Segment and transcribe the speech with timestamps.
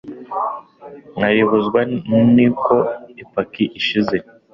[1.15, 1.79] nkalibuzwa
[2.33, 2.75] n'uko
[3.21, 4.17] ipaki ishize